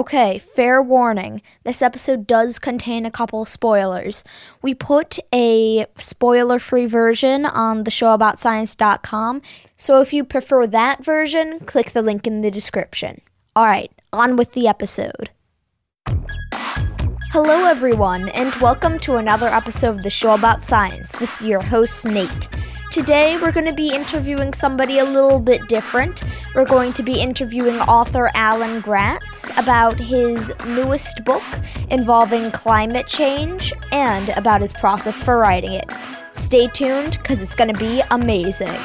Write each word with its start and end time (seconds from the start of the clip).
Okay, 0.00 0.38
fair 0.38 0.80
warning. 0.80 1.42
This 1.62 1.82
episode 1.82 2.26
does 2.26 2.58
contain 2.58 3.04
a 3.04 3.10
couple 3.10 3.44
spoilers. 3.44 4.24
We 4.62 4.72
put 4.72 5.18
a 5.30 5.84
spoiler 5.98 6.58
free 6.58 6.86
version 6.86 7.44
on 7.44 7.84
the 7.84 7.90
showaboutscience.com, 7.90 9.42
so 9.76 10.00
if 10.00 10.14
you 10.14 10.24
prefer 10.24 10.66
that 10.68 11.04
version, 11.04 11.58
click 11.66 11.90
the 11.90 12.00
link 12.00 12.26
in 12.26 12.40
the 12.40 12.50
description. 12.50 13.20
Alright, 13.54 13.92
on 14.10 14.38
with 14.38 14.52
the 14.52 14.66
episode. 14.68 15.28
Hello, 17.32 17.66
everyone, 17.66 18.30
and 18.30 18.54
welcome 18.54 18.98
to 19.00 19.16
another 19.16 19.48
episode 19.48 19.96
of 19.96 20.02
the 20.02 20.08
Show 20.08 20.32
About 20.32 20.62
Science. 20.62 21.12
This 21.12 21.42
is 21.42 21.46
your 21.46 21.60
host, 21.60 22.06
Nate. 22.06 22.48
Today, 22.90 23.38
we're 23.40 23.52
going 23.52 23.66
to 23.66 23.72
be 23.72 23.94
interviewing 23.94 24.52
somebody 24.52 24.98
a 24.98 25.04
little 25.04 25.38
bit 25.38 25.68
different. 25.68 26.24
We're 26.56 26.64
going 26.64 26.92
to 26.94 27.04
be 27.04 27.20
interviewing 27.20 27.76
author 27.82 28.32
Alan 28.34 28.80
Gratz 28.80 29.48
about 29.56 29.96
his 29.96 30.52
newest 30.66 31.24
book 31.24 31.44
involving 31.90 32.50
climate 32.50 33.06
change 33.06 33.72
and 33.92 34.30
about 34.30 34.60
his 34.60 34.72
process 34.72 35.22
for 35.22 35.38
writing 35.38 35.72
it. 35.72 35.84
Stay 36.32 36.66
tuned 36.66 37.12
because 37.18 37.40
it's 37.40 37.54
going 37.54 37.72
to 37.72 37.78
be 37.78 38.02
amazing. 38.10 38.76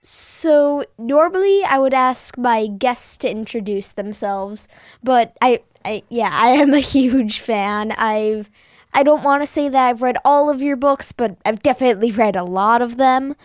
So, 0.00 0.86
normally 0.96 1.62
I 1.64 1.76
would 1.76 1.92
ask 1.92 2.38
my 2.38 2.68
guests 2.68 3.18
to 3.18 3.30
introduce 3.30 3.92
themselves, 3.92 4.66
but 5.04 5.36
I, 5.42 5.60
I 5.84 6.04
yeah, 6.08 6.30
I 6.32 6.52
am 6.52 6.72
a 6.72 6.78
huge 6.80 7.40
fan. 7.40 7.92
I've 7.92 8.48
I 8.92 9.02
don't 9.02 9.22
want 9.22 9.42
to 9.42 9.46
say 9.46 9.68
that 9.68 9.88
I've 9.88 10.02
read 10.02 10.16
all 10.24 10.50
of 10.50 10.62
your 10.62 10.76
books, 10.76 11.12
but 11.12 11.36
I've 11.44 11.62
definitely 11.62 12.10
read 12.10 12.36
a 12.36 12.44
lot 12.44 12.82
of 12.82 12.96
them. 12.96 13.36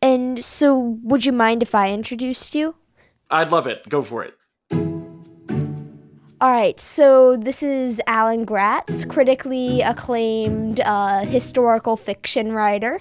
And 0.00 0.42
so, 0.42 0.98
would 1.02 1.24
you 1.24 1.32
mind 1.32 1.62
if 1.62 1.74
I 1.74 1.90
introduced 1.90 2.54
you? 2.54 2.76
I'd 3.30 3.50
love 3.50 3.66
it. 3.66 3.88
Go 3.88 4.02
for 4.02 4.22
it. 4.22 4.34
All 6.44 6.50
right, 6.50 6.78
so 6.78 7.38
this 7.38 7.62
is 7.62 8.02
Alan 8.06 8.44
Gratz, 8.44 9.06
critically 9.06 9.80
acclaimed 9.80 10.78
uh, 10.80 11.20
historical 11.20 11.96
fiction 11.96 12.52
writer. 12.52 13.00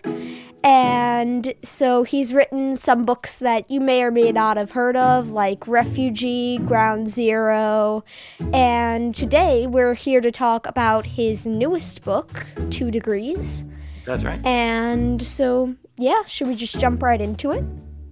And 0.64 1.54
so 1.62 2.04
he's 2.04 2.34
written 2.34 2.78
some 2.78 3.04
books 3.04 3.40
that 3.40 3.70
you 3.70 3.82
may 3.82 4.02
or 4.02 4.12
may 4.12 4.32
not 4.32 4.56
have 4.56 4.72
heard 4.72 4.96
of, 4.96 5.32
like 5.32 5.68
Refugee, 5.68 6.60
Ground 6.60 7.10
Zero. 7.10 8.06
And 8.54 9.14
today 9.14 9.68
we're 9.68 9.94
here 9.94 10.22
to 10.22 10.32
talk 10.32 10.66
about 10.66 11.06
his 11.06 11.46
newest 11.46 12.06
book, 12.06 12.46
Two 12.70 12.92
Degrees. 12.92 13.66
That's 14.06 14.24
right. 14.24 14.40
And 14.46 15.22
so, 15.22 15.76
yeah, 15.98 16.24
should 16.28 16.48
we 16.48 16.56
just 16.56 16.80
jump 16.80 17.04
right 17.04 17.20
into 17.20 17.52
it? 17.52 17.66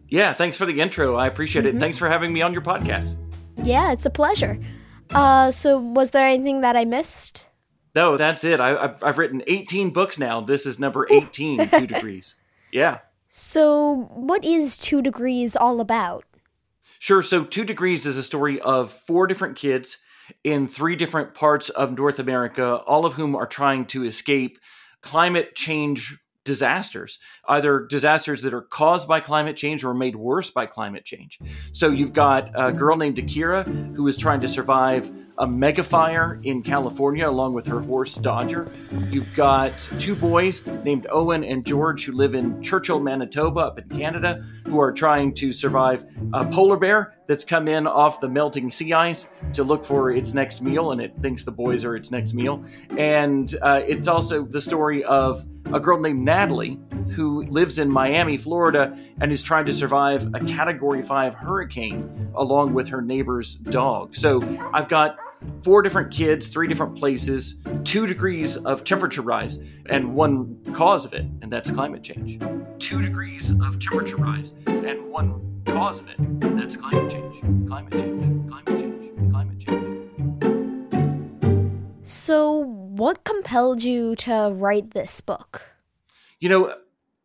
Yeah, 0.10 0.34
thanks 0.34 0.58
for 0.58 0.66
the 0.66 0.82
intro. 0.82 1.16
I 1.16 1.28
appreciate 1.28 1.64
mm-hmm. 1.64 1.78
it. 1.78 1.80
Thanks 1.80 1.98
for 1.98 2.10
having 2.10 2.34
me 2.34 2.42
on 2.42 2.52
your 2.52 2.64
podcast. 2.64 3.16
Yeah, 3.64 3.94
it's 3.94 4.06
a 4.06 4.10
pleasure. 4.10 4.60
Uh, 5.14 5.52
so, 5.52 5.78
was 5.78 6.12
there 6.12 6.28
anything 6.28 6.62
that 6.62 6.78
I 6.78 6.86
missed? 6.86 7.46
No, 7.94 8.16
that's 8.16 8.44
it. 8.44 8.60
I, 8.60 8.70
have 8.70 9.04
I've 9.04 9.18
written 9.18 9.44
18 9.46 9.90
books 9.90 10.18
now. 10.18 10.40
This 10.40 10.66
is 10.66 10.80
number 10.80 11.08
18, 11.12 11.68
Two 11.68 11.88
Degrees. 11.88 12.36
Yeah. 12.74 13.00
So, 13.28 14.10
what 14.14 14.46
is 14.46 14.78
Two 14.78 15.02
Degrees 15.02 15.58
all 15.58 15.82
about? 15.82 16.24
Sure. 17.00 17.22
So, 17.22 17.44
Two 17.44 17.66
Degrees 17.66 18.06
is 18.06 18.16
a 18.16 18.24
story 18.24 18.62
of 18.62 18.94
four 18.94 19.28
different 19.28 19.58
kids 19.58 19.98
in 20.46 20.70
three 20.70 20.96
different 20.96 21.34
parts 21.34 21.70
of 21.70 21.98
North 21.98 22.18
America, 22.18 22.76
all 22.88 23.06
of 23.06 23.16
whom 23.16 23.36
are 23.36 23.46
trying 23.46 23.84
to 23.88 24.06
escape 24.06 24.58
climate 25.02 25.54
change 25.54 26.18
disasters, 26.44 27.20
either 27.48 27.86
disasters 27.90 28.42
that 28.42 28.54
are 28.54 28.62
caused 28.62 29.08
by 29.08 29.20
climate 29.20 29.56
change 29.56 29.84
or 29.84 29.94
made 29.94 30.16
worse 30.16 30.50
by 30.50 30.66
climate 30.66 31.06
change. 31.06 31.40
So 31.72 31.90
you've 31.90 32.14
got 32.14 32.52
a 32.56 32.72
girl 32.72 32.98
named 32.98 33.20
Akira 33.20 33.64
who 33.64 34.08
is 34.08 34.18
trying 34.18 34.42
to 34.42 34.48
survive 34.48 35.12
a 35.38 35.48
mega 35.48 35.84
fire 35.84 36.40
in 36.44 36.62
California 36.62 37.28
along 37.28 37.54
with 37.54 37.66
her 37.68 37.80
horse 37.80 38.16
Dodger. 38.16 38.72
You've 39.10 39.34
got 39.34 39.78
two 39.98 40.16
boys 40.16 40.66
named 40.84 41.08
Owen 41.10 41.44
and 41.44 41.66
George 41.66 42.06
who 42.06 42.12
live 42.12 42.36
in 42.36 42.62
Churchill, 42.62 43.00
Manitoba, 43.00 43.62
up 43.62 43.80
in 43.80 43.88
Canada, 43.90 44.44
who 44.66 44.80
are 44.80 44.92
trying 44.92 45.34
to 45.36 45.52
survive 45.54 46.06
a 46.34 46.46
polar 46.46 46.78
bear 46.78 47.16
that's 47.28 47.46
come 47.46 47.68
in 47.68 47.88
off 47.88 48.20
the 48.20 48.28
melting 48.28 48.70
sea 48.70 48.94
ice 48.94 49.30
to 49.54 49.64
look 49.64 49.86
for 49.86 50.12
its 50.12 50.34
next 50.34 50.62
meal, 50.62 50.92
and 50.92 51.02
it 51.02 51.14
thinks 51.22 51.44
the 51.44 51.52
boys 51.52 51.86
are 51.86 51.96
its 51.96 52.12
next 52.12 52.34
meal. 52.34 52.64
And 52.98 53.56
uh, 53.62 53.82
it's 53.88 54.08
also 54.08 54.44
the 54.46 54.62
story 54.62 55.04
of 55.04 55.46
a 55.74 55.80
girl 55.80 56.00
named 56.00 56.20
Natalie 56.24 56.80
who 57.12 57.44
lives 57.48 57.80
in 57.80 57.90
Miami, 57.90 58.38
Florida, 58.38 58.98
and 59.20 59.32
is 59.32 59.44
trying 59.44 59.66
to 59.66 59.74
survive 59.74 60.34
a 60.34 60.40
Category 60.40 61.02
5 61.02 61.34
hurricane 61.34 62.32
along 62.36 62.74
with 62.74 62.90
her 62.90 63.02
neighbor's 63.02 63.56
dog. 63.56 64.16
So 64.16 64.42
I've 64.74 64.88
got 64.88 65.18
four 65.64 65.82
different 65.82 66.12
kids, 66.12 66.48
three 66.48 66.68
different 66.68 66.98
places, 66.98 67.62
two 67.84 68.06
degrees 68.06 68.58
of 68.58 68.84
temperature 68.84 69.22
rise, 69.22 69.60
and 69.88 70.14
one 70.16 70.62
cause 70.74 71.06
of 71.06 71.14
it, 71.14 71.26
and 71.42 71.52
that's 71.52 71.72
climate 71.72 72.04
change. 72.04 72.40
Two 72.80 73.02
degrees 73.02 73.52
of 73.52 73.80
temperature 73.80 74.18
rise, 74.18 74.54
and 74.68 75.10
one 75.10 75.62
cause 75.66 76.00
of 76.00 76.08
it, 76.10 76.18
and 76.18 76.60
that's 76.60 76.76
climate 76.76 77.12
change. 77.12 77.68
Climate 77.68 77.94
change. 77.94 78.50
Climate 78.50 78.68
change. 78.68 79.32
Climate 79.32 79.60
change. 79.60 79.92
So, 82.04 82.81
what 83.02 83.24
compelled 83.24 83.82
you 83.82 84.16
to 84.16 84.52
write 84.54 84.92
this 84.92 85.22
book? 85.22 85.74
You 86.40 86.50
know, 86.50 86.76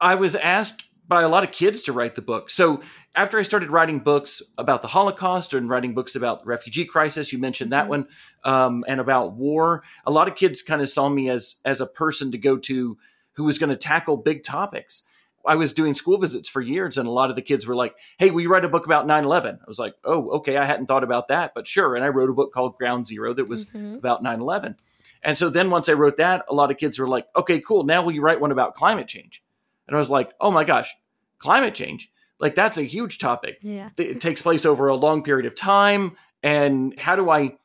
I 0.01 0.15
was 0.15 0.35
asked 0.35 0.87
by 1.07 1.21
a 1.21 1.29
lot 1.29 1.45
of 1.45 1.53
kids 1.53 1.83
to 1.83 1.93
write 1.93 2.15
the 2.15 2.23
book. 2.23 2.49
So 2.49 2.81
after 3.15 3.39
I 3.39 3.43
started 3.43 3.71
writing 3.71 3.99
books 3.99 4.41
about 4.57 4.81
the 4.81 4.89
Holocaust 4.89 5.53
and 5.53 5.69
writing 5.69 5.93
books 5.93 6.17
about 6.17 6.41
the 6.41 6.47
refugee 6.47 6.87
crisis, 6.87 7.31
you 7.31 7.39
mentioned 7.39 7.73
that 7.73 7.91
mm-hmm. 7.91 7.91
one, 7.91 8.09
um, 8.43 8.85
and 8.89 9.01
about 9.01 9.35
war, 9.35 9.83
a 10.07 10.11
lot 10.11 10.29
of 10.29 10.35
kids 10.35 10.63
kind 10.63 10.81
of 10.81 10.89
saw 10.89 11.11
me 11.11 11.29
as 11.29 11.57
as 11.63 11.83
a 11.83 11.87
person 11.87 12.33
to 12.33 12.39
go 12.39 12.57
to 12.57 12.97
who 13.33 13.45
was 13.45 13.59
going 13.59 13.69
to 13.69 13.77
tackle 13.77 14.17
big 14.17 14.45
topics. 14.45 15.03
I 15.47 15.57
was 15.57 15.75
doing 15.75 15.93
school 15.93 16.17
visits 16.17 16.49
for 16.49 16.63
years, 16.63 16.97
and 16.97 17.07
a 17.07 17.11
lot 17.11 17.29
of 17.29 17.37
the 17.37 17.43
kids 17.43 17.67
were 17.67 17.77
like, 17.77 17.95
"Hey, 18.19 18.31
will 18.31 18.41
you 18.41 18.49
write 18.49 18.65
a 18.65 18.69
book 18.69 18.87
about 18.87 19.07
9/11?" 19.07 19.59
I 19.61 19.65
was 19.69 19.79
like, 19.79 19.95
"Oh, 20.05 20.31
okay, 20.39 20.57
I 20.57 20.65
hadn't 20.65 20.87
thought 20.87 21.05
about 21.05 21.29
that, 21.29 21.53
but 21.55 21.67
sure." 21.67 21.95
And 21.97 22.05
I 22.05 22.09
wrote 22.09 22.31
a 22.31 22.33
book 22.33 22.53
called 22.53 22.79
Ground 22.79 23.07
Zero 23.07 23.35
that 23.35 23.47
was 23.47 23.67
mm-hmm. 23.67 23.97
about 23.97 24.25
9/11. 24.25 24.77
And 25.23 25.37
so 25.37 25.49
then 25.49 25.71
once 25.71 25.89
I 25.89 25.95
wrote 25.95 26.17
that, 26.17 26.45
a 26.49 26.55
lot 26.55 26.71
of 26.71 26.77
kids 26.77 26.99
were 26.99 27.09
like, 27.09 27.27
"Okay, 27.37 27.61
cool. 27.61 27.85
Now 27.85 28.03
will 28.03 28.13
you 28.13 28.23
write 28.23 28.41
one 28.41 28.53
about 28.53 28.75
climate 28.75 29.09
change?" 29.09 29.43
And 29.87 29.97
I 29.97 29.99
was 29.99 30.11
like, 30.11 30.33
"Oh 30.41 30.51
my 30.51 30.65
gosh, 30.65 30.95
climate 31.39 31.75
change! 31.75 32.11
Like 32.39 32.55
that's 32.55 32.79
a 32.79 32.83
huge 32.83 33.19
topic. 33.19 33.59
Yeah, 33.63 33.91
it 33.97 34.21
takes 34.21 34.43
place 34.43 34.65
over 34.65 34.89
a 34.89 34.97
long 34.97 35.23
period 35.23 35.47
of 35.47 35.55
time, 35.55 36.17
and 36.43 36.99
how 36.99 37.17
do 37.17 37.31
I?" 37.31 37.57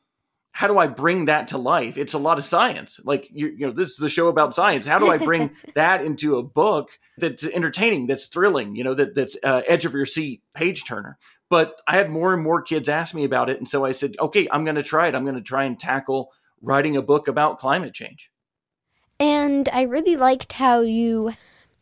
how 0.54 0.66
do 0.66 0.78
I 0.78 0.86
bring 0.86 1.24
that 1.24 1.48
to 1.48 1.58
life? 1.58 1.96
It's 1.96 2.12
a 2.12 2.18
lot 2.18 2.36
of 2.36 2.44
science. 2.44 3.00
Like 3.04 3.28
you, 3.32 3.48
you 3.48 3.66
know, 3.66 3.72
this 3.72 3.90
is 3.90 3.96
the 3.96 4.10
show 4.10 4.28
about 4.28 4.54
science. 4.54 4.84
How 4.84 4.98
do 4.98 5.10
I 5.10 5.16
bring 5.16 5.56
that 5.74 6.04
into 6.04 6.36
a 6.36 6.42
book 6.42 6.90
that's 7.16 7.44
entertaining, 7.44 8.06
that's 8.06 8.26
thrilling, 8.26 8.76
you 8.76 8.84
know, 8.84 8.94
that 8.94 9.14
that's 9.14 9.36
uh, 9.42 9.62
edge 9.66 9.86
of 9.86 9.94
your 9.94 10.04
seat, 10.04 10.42
page 10.54 10.84
turner? 10.84 11.18
But 11.48 11.80
I 11.88 11.96
had 11.96 12.10
more 12.10 12.34
and 12.34 12.42
more 12.42 12.60
kids 12.60 12.88
ask 12.88 13.14
me 13.14 13.24
about 13.24 13.48
it, 13.48 13.58
and 13.58 13.66
so 13.66 13.84
I 13.84 13.92
said, 13.92 14.14
okay, 14.20 14.46
I'm 14.50 14.64
going 14.64 14.76
to 14.76 14.82
try 14.82 15.08
it. 15.08 15.14
I'm 15.14 15.24
going 15.24 15.36
to 15.36 15.42
try 15.42 15.64
and 15.64 15.78
tackle 15.78 16.32
writing 16.62 16.96
a 16.96 17.02
book 17.02 17.28
about 17.28 17.58
climate 17.58 17.94
change. 17.94 18.30
And 19.20 19.68
I 19.72 19.82
really 19.82 20.16
liked 20.16 20.54
how 20.54 20.80
you, 20.80 21.34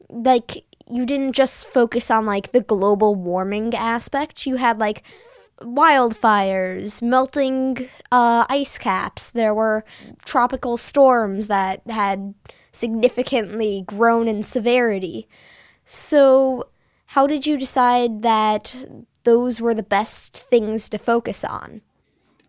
like, 0.09 0.65
you 0.91 1.07
didn't 1.07 1.33
just 1.33 1.67
focus 1.67 2.11
on 2.11 2.27
like 2.27 2.53
the 2.53 2.61
global 2.61 3.15
warming 3.15 3.75
aspect. 3.75 4.47
You 4.47 4.57
had 4.57 4.79
like 4.79 5.05
wildfires, 5.61 7.03
melting 7.03 7.89
uh, 8.11 8.47
ice 8.49 8.79
caps. 8.79 9.31
There 9.31 9.55
were 9.55 9.85
tropical 10.25 10.77
storms 10.77 11.47
that 11.47 11.83
had 11.89 12.35
significantly 12.73 13.85
grown 13.87 14.27
in 14.27 14.43
severity. 14.43 15.29
So, 15.85 16.69
how 17.07 17.27
did 17.27 17.47
you 17.47 17.57
decide 17.57 18.23
that 18.23 18.87
those 19.25 19.61
were 19.61 19.75
the 19.75 19.83
best 19.83 20.37
things 20.37 20.89
to 20.89 20.99
focus 20.99 21.45
on? 21.45 21.83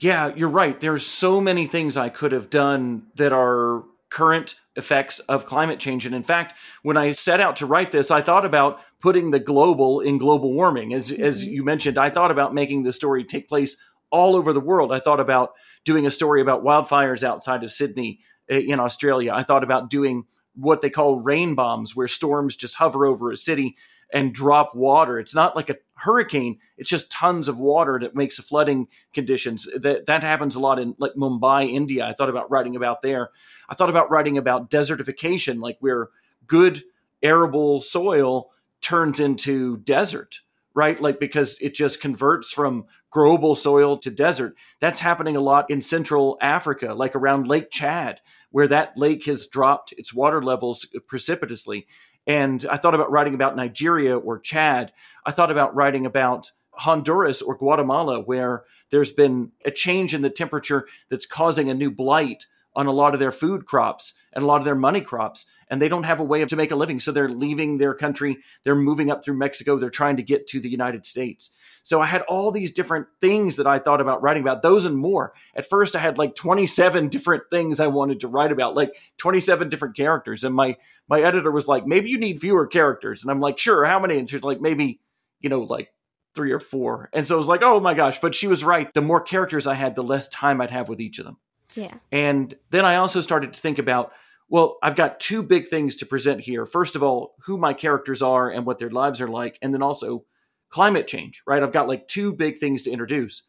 Yeah, 0.01 0.33
you're 0.35 0.49
right. 0.49 0.81
There's 0.81 1.05
so 1.05 1.39
many 1.39 1.67
things 1.67 1.95
I 1.95 2.09
could 2.09 2.31
have 2.31 2.49
done 2.49 3.03
that 3.15 3.31
are 3.31 3.83
current 4.09 4.55
effects 4.75 5.19
of 5.19 5.45
climate 5.45 5.79
change. 5.79 6.07
And 6.07 6.15
in 6.15 6.23
fact, 6.23 6.55
when 6.81 6.97
I 6.97 7.11
set 7.11 7.39
out 7.39 7.57
to 7.57 7.67
write 7.67 7.91
this, 7.91 8.09
I 8.09 8.21
thought 8.21 8.43
about 8.43 8.79
putting 8.99 9.29
the 9.29 9.39
global 9.39 9.99
in 9.99 10.17
global 10.17 10.53
warming. 10.53 10.91
As, 10.91 11.11
mm-hmm. 11.11 11.23
as 11.23 11.45
you 11.45 11.63
mentioned, 11.63 11.99
I 11.99 12.09
thought 12.09 12.31
about 12.31 12.51
making 12.51 12.81
the 12.81 12.91
story 12.91 13.23
take 13.23 13.47
place 13.47 13.77
all 14.09 14.35
over 14.35 14.53
the 14.53 14.59
world. 14.59 14.91
I 14.91 14.99
thought 14.99 15.19
about 15.19 15.51
doing 15.85 16.07
a 16.07 16.11
story 16.11 16.41
about 16.41 16.63
wildfires 16.63 17.23
outside 17.23 17.63
of 17.63 17.69
Sydney 17.69 18.21
eh, 18.49 18.57
in 18.57 18.79
Australia. 18.79 19.33
I 19.33 19.43
thought 19.43 19.63
about 19.63 19.91
doing 19.91 20.23
what 20.55 20.81
they 20.81 20.89
call 20.89 21.21
rain 21.21 21.53
bombs, 21.53 21.95
where 21.95 22.07
storms 22.07 22.55
just 22.55 22.75
hover 22.75 23.05
over 23.05 23.31
a 23.31 23.37
city 23.37 23.77
and 24.13 24.33
drop 24.33 24.75
water. 24.75 25.19
It's 25.19 25.35
not 25.35 25.55
like 25.55 25.69
a 25.69 25.77
hurricane; 25.95 26.59
it's 26.77 26.89
just 26.89 27.11
tons 27.11 27.47
of 27.47 27.59
water 27.59 27.99
that 28.01 28.15
makes 28.15 28.37
the 28.37 28.43
flooding 28.43 28.87
conditions. 29.13 29.67
That 29.75 30.05
that 30.07 30.23
happens 30.23 30.55
a 30.55 30.59
lot 30.59 30.79
in 30.79 30.95
like 30.97 31.13
Mumbai, 31.13 31.71
India. 31.71 32.05
I 32.05 32.13
thought 32.13 32.29
about 32.29 32.51
writing 32.51 32.75
about 32.75 33.01
there. 33.01 33.29
I 33.69 33.75
thought 33.75 33.89
about 33.89 34.11
writing 34.11 34.37
about 34.37 34.69
desertification, 34.69 35.61
like 35.61 35.77
where 35.79 36.09
good 36.47 36.83
arable 37.23 37.79
soil 37.79 38.51
turns 38.81 39.19
into 39.19 39.77
desert, 39.77 40.41
right? 40.73 40.99
Like 40.99 41.19
because 41.19 41.57
it 41.61 41.75
just 41.75 42.01
converts 42.01 42.51
from 42.51 42.85
growable 43.13 43.57
soil 43.57 43.97
to 43.97 44.09
desert. 44.09 44.55
That's 44.79 45.01
happening 45.01 45.35
a 45.35 45.41
lot 45.41 45.69
in 45.69 45.81
Central 45.81 46.37
Africa, 46.41 46.93
like 46.93 47.15
around 47.15 47.47
Lake 47.47 47.69
Chad, 47.69 48.21
where 48.51 48.67
that 48.67 48.97
lake 48.97 49.25
has 49.25 49.47
dropped 49.47 49.93
its 49.93 50.13
water 50.13 50.41
levels 50.41 50.85
precipitously. 51.07 51.87
And 52.27 52.65
I 52.69 52.77
thought 52.77 52.95
about 52.95 53.11
writing 53.11 53.33
about 53.33 53.55
Nigeria 53.55 54.17
or 54.17 54.39
Chad. 54.39 54.91
I 55.25 55.31
thought 55.31 55.51
about 55.51 55.75
writing 55.75 56.05
about 56.05 56.51
Honduras 56.73 57.41
or 57.41 57.55
Guatemala, 57.55 58.19
where 58.19 58.63
there's 58.91 59.11
been 59.11 59.51
a 59.65 59.71
change 59.71 60.13
in 60.13 60.21
the 60.21 60.29
temperature 60.29 60.87
that's 61.09 61.25
causing 61.25 61.69
a 61.69 61.73
new 61.73 61.91
blight 61.91 62.45
on 62.75 62.87
a 62.87 62.91
lot 62.91 63.13
of 63.13 63.19
their 63.19 63.31
food 63.31 63.65
crops 63.65 64.13
and 64.33 64.43
a 64.43 64.47
lot 64.47 64.57
of 64.57 64.65
their 64.65 64.75
money 64.75 65.01
crops 65.01 65.45
and 65.71 65.81
they 65.81 65.87
don't 65.87 66.03
have 66.03 66.19
a 66.19 66.23
way 66.23 66.41
of 66.41 66.49
to 66.49 66.57
make 66.57 66.69
a 66.71 66.75
living. 66.75 66.99
So 66.99 67.11
they're 67.11 67.29
leaving 67.29 67.77
their 67.77 67.95
country. 67.95 68.37
They're 68.63 68.75
moving 68.75 69.09
up 69.09 69.23
through 69.23 69.37
mexico. 69.37 69.77
They're 69.77 69.89
trying 69.89 70.17
to 70.17 70.23
get 70.23 70.45
to 70.47 70.59
the 70.59 70.69
united 70.69 71.05
states. 71.05 71.51
So 71.81 71.99
i 72.01 72.05
had 72.05 72.21
all 72.23 72.51
these 72.51 72.71
different 72.71 73.07
things 73.19 73.55
that 73.55 73.65
i 73.65 73.79
thought 73.79 74.01
about 74.01 74.21
writing 74.21 74.43
about 74.43 74.61
those 74.61 74.85
and 74.85 74.97
more. 74.97 75.33
At 75.55 75.67
first 75.67 75.95
i 75.95 75.99
had 75.99 76.19
like 76.19 76.35
27 76.35 77.07
different 77.07 77.43
things 77.49 77.79
i 77.79 77.87
wanted 77.87 78.19
to 78.19 78.27
write 78.27 78.51
about 78.51 78.75
like 78.75 78.93
27 79.17 79.69
different 79.69 79.95
characters. 79.95 80.43
And 80.43 80.53
my 80.53 80.75
my 81.07 81.21
editor 81.21 81.49
was 81.49 81.67
like 81.67 81.87
maybe 81.87 82.09
you 82.09 82.19
need 82.19 82.41
fewer 82.41 82.67
characters. 82.67 83.23
And 83.23 83.31
i'm 83.31 83.39
like 83.39 83.57
sure 83.57 83.85
how 83.85 83.99
many? 83.99 84.19
And 84.19 84.29
she's 84.29 84.43
like 84.43 84.61
maybe 84.61 84.99
you 85.39 85.49
know 85.49 85.61
like 85.61 85.91
three 86.35 86.51
or 86.51 86.59
four. 86.59 87.09
And 87.13 87.25
so 87.25 87.35
it 87.35 87.37
was 87.37 87.49
like 87.49 87.63
oh 87.63 87.79
my 87.79 87.93
gosh. 87.93 88.19
But 88.19 88.35
she 88.35 88.47
was 88.47 88.63
right. 88.63 88.93
The 88.93 89.01
more 89.01 89.21
characters 89.21 89.67
i 89.67 89.73
had 89.73 89.95
the 89.95 90.03
less 90.03 90.27
time 90.27 90.59
i'd 90.59 90.71
have 90.71 90.89
with 90.89 90.99
each 90.99 91.17
of 91.17 91.25
them. 91.25 91.37
Yeah. 91.75 91.93
And 92.11 92.53
then 92.69 92.85
I 92.85 92.97
also 92.97 93.21
started 93.21 93.53
to 93.53 93.59
think 93.59 93.79
about, 93.79 94.11
well, 94.51 94.77
I've 94.83 94.97
got 94.97 95.21
two 95.21 95.43
big 95.43 95.67
things 95.67 95.95
to 95.95 96.05
present 96.05 96.41
here. 96.41 96.65
First 96.65 96.97
of 96.97 97.01
all, 97.01 97.35
who 97.45 97.57
my 97.57 97.73
characters 97.73 98.21
are 98.21 98.49
and 98.49 98.65
what 98.65 98.79
their 98.79 98.89
lives 98.89 99.21
are 99.21 99.29
like, 99.29 99.57
and 99.61 99.73
then 99.73 99.81
also 99.81 100.25
climate 100.69 101.07
change, 101.07 101.41
right? 101.47 101.63
I've 101.63 101.71
got 101.71 101.87
like 101.87 102.09
two 102.09 102.33
big 102.33 102.57
things 102.57 102.83
to 102.83 102.91
introduce. 102.91 103.43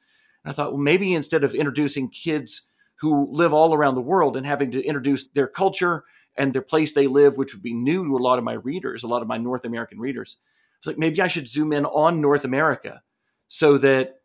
And 0.44 0.52
I 0.52 0.54
thought, 0.54 0.72
well, 0.72 0.80
maybe 0.80 1.12
instead 1.12 1.42
of 1.42 1.56
introducing 1.56 2.08
kids 2.08 2.68
who 3.00 3.28
live 3.32 3.52
all 3.52 3.74
around 3.74 3.96
the 3.96 4.00
world 4.00 4.36
and 4.36 4.46
having 4.46 4.70
to 4.70 4.84
introduce 4.84 5.26
their 5.26 5.48
culture 5.48 6.04
and 6.36 6.52
their 6.54 6.62
place 6.62 6.92
they 6.92 7.08
live, 7.08 7.36
which 7.36 7.52
would 7.52 7.64
be 7.64 7.74
new 7.74 8.04
to 8.04 8.16
a 8.16 8.22
lot 8.22 8.38
of 8.38 8.44
my 8.44 8.52
readers, 8.52 9.02
a 9.02 9.08
lot 9.08 9.22
of 9.22 9.28
my 9.28 9.38
North 9.38 9.64
American 9.64 9.98
readers, 9.98 10.36
it's 10.78 10.86
like 10.86 10.98
maybe 10.98 11.20
I 11.20 11.26
should 11.26 11.48
zoom 11.48 11.72
in 11.72 11.84
on 11.84 12.20
North 12.20 12.44
America 12.44 13.02
so 13.48 13.76
that 13.78 14.20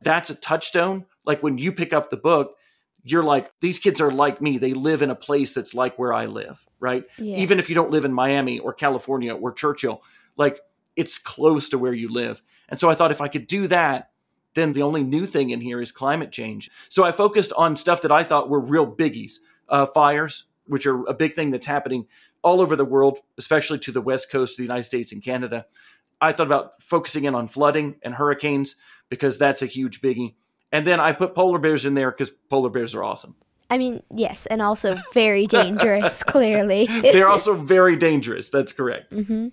that's 0.00 0.30
a 0.30 0.36
touchstone. 0.36 1.06
Like 1.26 1.42
when 1.42 1.58
you 1.58 1.72
pick 1.72 1.92
up 1.92 2.08
the 2.08 2.16
book, 2.16 2.54
you're 3.04 3.24
like 3.24 3.50
these 3.60 3.78
kids 3.78 4.00
are 4.00 4.10
like 4.10 4.40
me. 4.40 4.58
They 4.58 4.74
live 4.74 5.02
in 5.02 5.10
a 5.10 5.14
place 5.14 5.52
that's 5.52 5.74
like 5.74 5.98
where 5.98 6.12
i 6.12 6.26
live 6.26 6.66
right? 6.78 7.04
Yeah. 7.18 7.36
even 7.36 7.58
if 7.58 7.68
you 7.68 7.74
don't 7.74 7.90
live 7.90 8.04
in 8.04 8.12
miami 8.12 8.58
or 8.58 8.72
california 8.72 9.34
or 9.34 9.52
churchill 9.52 10.02
like 10.36 10.60
it's 10.96 11.18
close 11.18 11.68
to 11.70 11.78
where 11.78 11.92
you 11.92 12.12
live. 12.12 12.42
And 12.68 12.78
so 12.78 12.90
i 12.90 12.94
thought 12.94 13.10
if 13.10 13.20
i 13.20 13.28
could 13.28 13.46
do 13.46 13.66
that 13.68 14.10
then 14.54 14.72
the 14.72 14.82
only 14.82 15.04
new 15.04 15.26
thing 15.26 15.50
in 15.50 15.60
here 15.60 15.80
is 15.80 15.92
climate 15.92 16.32
change. 16.32 16.70
So 16.88 17.04
i 17.04 17.12
focused 17.12 17.52
on 17.56 17.76
stuff 17.76 18.02
that 18.02 18.12
i 18.12 18.22
thought 18.24 18.50
were 18.50 18.60
real 18.60 18.86
biggies 18.86 19.38
uh, 19.68 19.86
fires 19.86 20.46
which 20.66 20.86
are 20.86 21.04
a 21.06 21.14
big 21.14 21.34
thing 21.34 21.50
that's 21.50 21.66
happening 21.66 22.06
all 22.42 22.60
over 22.60 22.76
the 22.76 22.84
world 22.84 23.18
especially 23.38 23.78
to 23.78 23.92
the 23.92 24.00
west 24.00 24.30
coast 24.30 24.54
of 24.54 24.56
the 24.58 24.62
united 24.64 24.84
states 24.84 25.12
and 25.12 25.22
canada. 25.22 25.66
I 26.22 26.32
thought 26.32 26.46
about 26.46 26.82
focusing 26.82 27.24
in 27.24 27.34
on 27.34 27.48
flooding 27.48 27.96
and 28.02 28.14
hurricanes 28.14 28.76
because 29.08 29.38
that's 29.38 29.62
a 29.62 29.66
huge 29.66 30.02
biggie 30.02 30.34
and 30.72 30.86
then 30.86 31.00
I 31.00 31.12
put 31.12 31.34
polar 31.34 31.58
bears 31.58 31.86
in 31.86 31.94
there 31.94 32.10
because 32.10 32.30
polar 32.30 32.70
bears 32.70 32.94
are 32.94 33.02
awesome. 33.02 33.34
I 33.70 33.78
mean, 33.78 34.02
yes, 34.12 34.46
and 34.46 34.60
also 34.60 35.00
very 35.14 35.46
dangerous, 35.46 36.22
clearly. 36.24 36.86
They're 36.86 37.28
also 37.28 37.54
very 37.54 37.94
dangerous. 37.94 38.50
That's 38.50 38.72
correct. 38.72 39.12
Mm-hmm. 39.12 39.48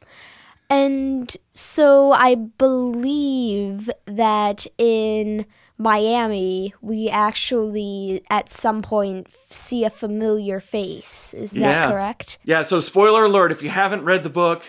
And 0.70 1.38
so 1.54 2.12
I 2.12 2.36
believe 2.36 3.90
that 4.06 4.66
in 4.78 5.46
Miami, 5.78 6.74
we 6.82 7.10
actually 7.10 8.24
at 8.30 8.50
some 8.50 8.82
point 8.82 9.28
see 9.50 9.86
a 9.86 9.90
familiar 9.90 10.60
face. 10.60 11.34
Is 11.34 11.52
that 11.52 11.60
yeah. 11.60 11.92
correct? 11.92 12.40
Yeah. 12.44 12.64
So, 12.64 12.80
spoiler 12.80 13.26
alert 13.26 13.52
if 13.52 13.62
you 13.62 13.70
haven't 13.70 14.04
read 14.04 14.24
the 14.24 14.30
book, 14.30 14.66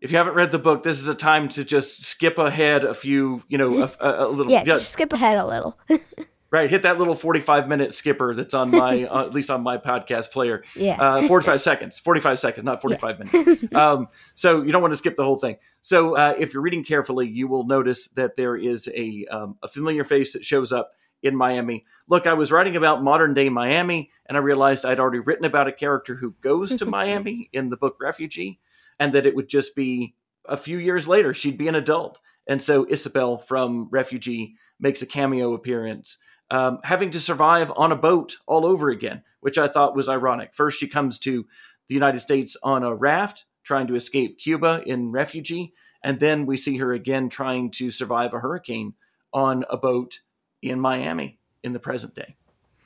if 0.00 0.10
you 0.10 0.18
haven't 0.18 0.34
read 0.34 0.52
the 0.52 0.58
book, 0.58 0.82
this 0.82 1.00
is 1.00 1.08
a 1.08 1.14
time 1.14 1.48
to 1.50 1.64
just 1.64 2.04
skip 2.04 2.38
ahead 2.38 2.84
a 2.84 2.94
few, 2.94 3.42
you 3.48 3.58
know, 3.58 3.82
a, 3.82 4.04
a, 4.04 4.26
a 4.26 4.28
little. 4.28 4.52
yeah, 4.52 4.64
just 4.64 4.90
skip 4.90 5.12
ahead 5.12 5.38
a 5.38 5.46
little. 5.46 5.78
right, 6.50 6.68
hit 6.68 6.82
that 6.82 6.98
little 6.98 7.14
forty-five 7.14 7.68
minute 7.68 7.94
skipper 7.94 8.34
that's 8.34 8.54
on 8.54 8.70
my, 8.70 9.04
uh, 9.10 9.26
at 9.26 9.32
least 9.32 9.50
on 9.50 9.62
my 9.62 9.78
podcast 9.78 10.30
player. 10.30 10.62
Yeah, 10.74 11.00
uh, 11.00 11.26
forty-five 11.26 11.60
seconds, 11.60 11.98
forty-five 11.98 12.38
seconds, 12.38 12.64
not 12.64 12.80
forty-five 12.80 13.18
yeah. 13.18 13.42
minutes. 13.42 13.64
Um, 13.76 14.08
so 14.34 14.62
you 14.62 14.72
don't 14.72 14.80
want 14.80 14.92
to 14.92 14.96
skip 14.96 15.16
the 15.16 15.24
whole 15.24 15.38
thing. 15.38 15.56
So 15.80 16.16
uh, 16.16 16.34
if 16.38 16.54
you're 16.54 16.62
reading 16.62 16.84
carefully, 16.84 17.28
you 17.28 17.48
will 17.48 17.66
notice 17.66 18.08
that 18.08 18.36
there 18.36 18.56
is 18.56 18.88
a 18.94 19.26
um, 19.30 19.56
a 19.62 19.68
familiar 19.68 20.04
face 20.04 20.32
that 20.32 20.44
shows 20.44 20.72
up 20.72 20.92
in 21.22 21.36
Miami. 21.36 21.84
Look, 22.08 22.26
I 22.26 22.34
was 22.34 22.52
writing 22.52 22.76
about 22.76 23.02
modern 23.02 23.34
day 23.34 23.48
Miami, 23.48 24.10
and 24.26 24.36
I 24.36 24.40
realized 24.40 24.84
I'd 24.84 25.00
already 25.00 25.18
written 25.18 25.44
about 25.44 25.68
a 25.68 25.72
character 25.72 26.14
who 26.14 26.34
goes 26.40 26.74
to 26.76 26.86
Miami 26.86 27.48
in 27.52 27.70
the 27.70 27.76
book 27.76 27.96
Refugee 28.00 28.60
and 28.98 29.12
that 29.14 29.26
it 29.26 29.34
would 29.34 29.48
just 29.48 29.76
be 29.76 30.14
a 30.48 30.56
few 30.56 30.78
years 30.78 31.08
later 31.08 31.34
she'd 31.34 31.58
be 31.58 31.68
an 31.68 31.74
adult. 31.74 32.20
And 32.46 32.62
so 32.62 32.86
Isabel 32.88 33.38
from 33.38 33.88
Refugee 33.90 34.54
makes 34.78 35.02
a 35.02 35.06
cameo 35.06 35.52
appearance, 35.54 36.18
um, 36.50 36.78
having 36.84 37.10
to 37.10 37.20
survive 37.20 37.72
on 37.76 37.92
a 37.92 37.96
boat 37.96 38.36
all 38.46 38.64
over 38.64 38.90
again, 38.90 39.22
which 39.40 39.58
I 39.58 39.68
thought 39.68 39.96
was 39.96 40.08
ironic. 40.08 40.54
First, 40.54 40.78
she 40.78 40.88
comes 40.88 41.18
to 41.20 41.46
the 41.88 41.94
United 41.94 42.20
States 42.20 42.56
on 42.62 42.82
a 42.82 42.94
raft, 42.94 43.46
trying 43.64 43.88
to 43.88 43.96
escape 43.96 44.38
Cuba 44.38 44.82
in 44.86 45.10
Refugee, 45.10 45.72
and 46.02 46.20
then 46.20 46.46
we 46.46 46.56
see 46.56 46.76
her 46.78 46.92
again 46.92 47.28
trying 47.28 47.70
to 47.72 47.90
survive 47.90 48.32
a 48.32 48.38
hurricane 48.38 48.94
on 49.32 49.64
a 49.68 49.76
boat 49.76 50.20
in 50.62 50.80
Miami 50.80 51.38
in 51.64 51.72
the 51.72 51.80
present 51.80 52.14
day. 52.14 52.36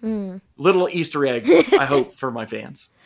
Mm. 0.03 0.41
Little 0.57 0.89
Easter 0.89 1.27
egg, 1.27 1.49
I 1.75 1.85
hope, 1.85 2.15
for 2.15 2.31
my 2.31 2.47
fans. 2.47 2.89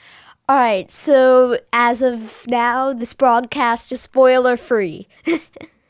All 0.46 0.56
right, 0.56 0.92
so 0.92 1.58
as 1.72 2.02
of 2.02 2.44
now, 2.48 2.92
this 2.92 3.14
broadcast 3.14 3.90
is 3.92 4.02
spoiler 4.02 4.58
free. 4.58 5.08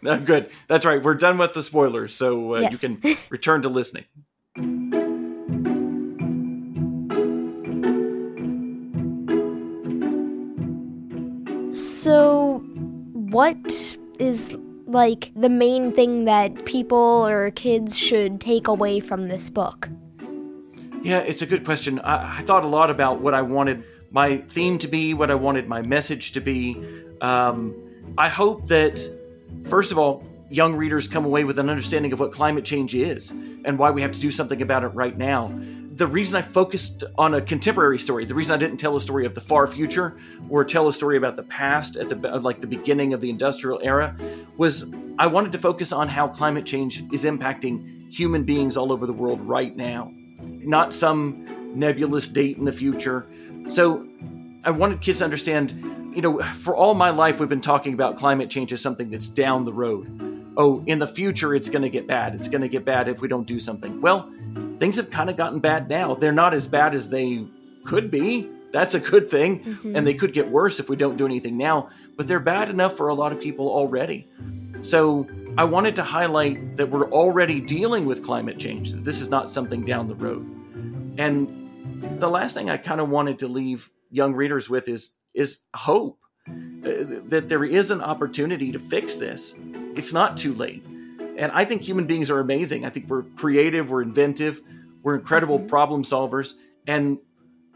uh, 0.06 0.16
good. 0.24 0.48
That's 0.68 0.86
right. 0.86 1.02
We're 1.02 1.14
done 1.14 1.38
with 1.38 1.54
the 1.54 1.62
spoilers, 1.62 2.14
so 2.14 2.54
uh, 2.54 2.60
yes. 2.60 2.80
you 2.80 2.88
can 2.88 3.16
return 3.30 3.62
to 3.62 3.68
listening. 3.68 4.04
So, 11.76 12.58
what 13.12 13.98
is 14.20 14.56
like 14.86 15.32
the 15.34 15.48
main 15.48 15.90
thing 15.90 16.26
that 16.26 16.64
people 16.64 17.26
or 17.26 17.50
kids 17.50 17.98
should 17.98 18.40
take 18.40 18.68
away 18.68 19.00
from 19.00 19.26
this 19.26 19.50
book? 19.50 19.88
Yeah, 21.02 21.18
it's 21.18 21.42
a 21.42 21.46
good 21.46 21.64
question. 21.64 21.98
I, 22.04 22.38
I 22.38 22.42
thought 22.42 22.64
a 22.64 22.68
lot 22.68 22.88
about 22.88 23.20
what 23.20 23.34
I 23.34 23.42
wanted 23.42 23.82
my 24.14 24.36
theme 24.36 24.78
to 24.78 24.86
be, 24.86 25.12
what 25.12 25.28
I 25.28 25.34
wanted 25.34 25.68
my 25.68 25.82
message 25.82 26.32
to 26.32 26.40
be. 26.40 26.80
Um, 27.20 27.74
I 28.16 28.28
hope 28.28 28.68
that, 28.68 29.00
first 29.64 29.90
of 29.90 29.98
all, 29.98 30.24
young 30.50 30.76
readers 30.76 31.08
come 31.08 31.24
away 31.24 31.42
with 31.42 31.58
an 31.58 31.68
understanding 31.68 32.12
of 32.12 32.20
what 32.20 32.30
climate 32.30 32.64
change 32.64 32.94
is 32.94 33.32
and 33.32 33.76
why 33.76 33.90
we 33.90 34.02
have 34.02 34.12
to 34.12 34.20
do 34.20 34.30
something 34.30 34.62
about 34.62 34.84
it 34.84 34.88
right 34.88 35.18
now. 35.18 35.52
The 35.96 36.06
reason 36.06 36.36
I 36.36 36.42
focused 36.42 37.02
on 37.18 37.34
a 37.34 37.40
contemporary 37.40 37.98
story, 37.98 38.24
the 38.24 38.36
reason 38.36 38.54
I 38.54 38.56
didn't 38.56 38.76
tell 38.76 38.94
a 38.94 39.00
story 39.00 39.26
of 39.26 39.34
the 39.34 39.40
far 39.40 39.66
future 39.66 40.16
or 40.48 40.64
tell 40.64 40.86
a 40.86 40.92
story 40.92 41.16
about 41.16 41.34
the 41.34 41.42
past 41.42 41.96
at 41.96 42.08
the 42.08 42.14
like 42.38 42.60
the 42.60 42.68
beginning 42.68 43.14
of 43.14 43.20
the 43.20 43.30
industrial 43.30 43.80
era 43.82 44.16
was 44.56 44.92
I 45.18 45.26
wanted 45.26 45.50
to 45.52 45.58
focus 45.58 45.90
on 45.90 46.06
how 46.06 46.28
climate 46.28 46.66
change 46.66 47.02
is 47.12 47.24
impacting 47.24 48.12
human 48.12 48.44
beings 48.44 48.76
all 48.76 48.92
over 48.92 49.06
the 49.06 49.12
world 49.12 49.40
right 49.40 49.76
now, 49.76 50.12
not 50.42 50.94
some 50.94 51.46
nebulous 51.76 52.28
date 52.28 52.58
in 52.58 52.64
the 52.64 52.72
future. 52.72 53.26
So 53.68 54.06
I 54.64 54.70
wanted 54.70 55.00
kids 55.00 55.18
to 55.18 55.24
understand, 55.24 55.72
you 56.14 56.22
know, 56.22 56.40
for 56.40 56.74
all 56.76 56.94
my 56.94 57.10
life, 57.10 57.40
we've 57.40 57.48
been 57.48 57.60
talking 57.60 57.94
about 57.94 58.18
climate 58.18 58.50
change 58.50 58.72
as 58.72 58.80
something 58.80 59.10
that's 59.10 59.28
down 59.28 59.64
the 59.64 59.72
road. 59.72 60.52
Oh, 60.56 60.82
in 60.86 60.98
the 60.98 61.06
future, 61.06 61.54
it's 61.54 61.68
going 61.68 61.82
to 61.82 61.90
get 61.90 62.06
bad. 62.06 62.34
It's 62.34 62.48
going 62.48 62.60
to 62.62 62.68
get 62.68 62.84
bad 62.84 63.08
if 63.08 63.20
we 63.20 63.28
don't 63.28 63.46
do 63.46 63.58
something. 63.58 64.00
Well, 64.00 64.32
things 64.78 64.96
have 64.96 65.10
kind 65.10 65.28
of 65.28 65.36
gotten 65.36 65.58
bad 65.58 65.88
now. 65.88 66.14
They're 66.14 66.32
not 66.32 66.54
as 66.54 66.66
bad 66.66 66.94
as 66.94 67.08
they 67.08 67.44
could 67.84 68.10
be. 68.10 68.48
That's 68.70 68.94
a 68.94 69.00
good 69.00 69.30
thing. 69.30 69.64
Mm-hmm. 69.64 69.96
And 69.96 70.06
they 70.06 70.14
could 70.14 70.32
get 70.32 70.48
worse 70.50 70.78
if 70.78 70.88
we 70.88 70.96
don't 70.96 71.16
do 71.16 71.26
anything 71.26 71.56
now, 71.56 71.88
but 72.16 72.28
they're 72.28 72.40
bad 72.40 72.70
enough 72.70 72.96
for 72.96 73.08
a 73.08 73.14
lot 73.14 73.32
of 73.32 73.40
people 73.40 73.68
already. 73.68 74.28
So 74.80 75.26
I 75.56 75.64
wanted 75.64 75.96
to 75.96 76.02
highlight 76.02 76.76
that 76.76 76.90
we're 76.90 77.10
already 77.10 77.60
dealing 77.60 78.04
with 78.04 78.24
climate 78.24 78.58
change, 78.58 78.92
that 78.92 79.04
this 79.04 79.20
is 79.20 79.28
not 79.28 79.50
something 79.50 79.84
down 79.84 80.08
the 80.08 80.14
road. 80.14 80.44
And 81.18 81.63
the 81.84 82.28
last 82.28 82.54
thing 82.54 82.70
I 82.70 82.76
kind 82.76 83.00
of 83.00 83.08
wanted 83.08 83.38
to 83.40 83.48
leave 83.48 83.90
young 84.10 84.34
readers 84.34 84.70
with 84.70 84.88
is 84.88 85.16
is 85.34 85.60
hope 85.74 86.20
uh, 86.48 86.52
that 87.28 87.48
there 87.48 87.64
is 87.64 87.90
an 87.90 88.00
opportunity 88.00 88.72
to 88.72 88.78
fix 88.78 89.16
this. 89.16 89.54
It's 89.96 90.12
not 90.12 90.36
too 90.36 90.54
late. 90.54 90.84
And 91.36 91.50
I 91.52 91.64
think 91.64 91.82
human 91.82 92.06
beings 92.06 92.30
are 92.30 92.38
amazing. 92.38 92.84
I 92.84 92.90
think 92.90 93.08
we're 93.08 93.22
creative, 93.22 93.90
we're 93.90 94.02
inventive, 94.02 94.60
we're 95.02 95.16
incredible 95.16 95.58
mm-hmm. 95.58 95.68
problem 95.68 96.04
solvers. 96.04 96.54
And 96.86 97.18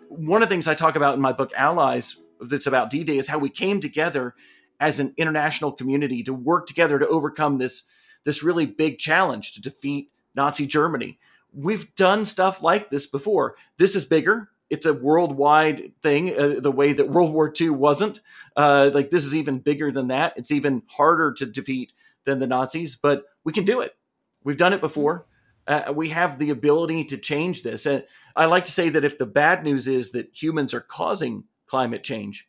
one 0.08 0.42
of 0.42 0.48
the 0.48 0.52
things 0.52 0.68
I 0.68 0.74
talk 0.74 0.96
about 0.96 1.14
in 1.14 1.20
my 1.20 1.32
book 1.32 1.52
Allies 1.56 2.16
that's 2.40 2.66
about 2.66 2.90
D-Day 2.90 3.18
is 3.18 3.26
how 3.26 3.38
we 3.38 3.50
came 3.50 3.80
together 3.80 4.34
as 4.78 5.00
an 5.00 5.12
international 5.16 5.72
community 5.72 6.22
to 6.22 6.32
work 6.32 6.66
together 6.66 6.98
to 6.98 7.08
overcome 7.08 7.58
this 7.58 7.88
this 8.24 8.42
really 8.42 8.66
big 8.66 8.98
challenge 8.98 9.52
to 9.54 9.60
defeat 9.60 10.10
Nazi 10.34 10.66
Germany. 10.66 11.18
We've 11.52 11.94
done 11.94 12.24
stuff 12.24 12.62
like 12.62 12.90
this 12.90 13.06
before. 13.06 13.56
This 13.78 13.96
is 13.96 14.04
bigger. 14.04 14.50
It's 14.70 14.86
a 14.86 14.92
worldwide 14.92 15.92
thing, 16.02 16.38
uh, 16.38 16.56
the 16.60 16.70
way 16.70 16.92
that 16.92 17.08
World 17.08 17.32
War 17.32 17.52
II 17.58 17.70
wasn't. 17.70 18.20
Uh, 18.54 18.90
like 18.92 19.10
this 19.10 19.24
is 19.24 19.34
even 19.34 19.60
bigger 19.60 19.90
than 19.90 20.08
that. 20.08 20.34
It's 20.36 20.50
even 20.50 20.82
harder 20.88 21.32
to 21.34 21.46
defeat 21.46 21.92
than 22.24 22.38
the 22.38 22.46
Nazis, 22.46 22.94
but 22.94 23.24
we 23.44 23.52
can 23.52 23.64
do 23.64 23.80
it. 23.80 23.96
We've 24.44 24.56
done 24.56 24.74
it 24.74 24.80
before. 24.80 25.26
Uh, 25.66 25.92
we 25.94 26.10
have 26.10 26.38
the 26.38 26.50
ability 26.50 27.04
to 27.04 27.16
change 27.16 27.62
this. 27.62 27.86
And 27.86 28.04
I 28.36 28.46
like 28.46 28.64
to 28.66 28.72
say 28.72 28.88
that 28.90 29.04
if 29.04 29.18
the 29.18 29.26
bad 29.26 29.64
news 29.64 29.88
is 29.88 30.10
that 30.12 30.30
humans 30.32 30.72
are 30.74 30.80
causing 30.80 31.44
climate 31.66 32.04
change, 32.04 32.48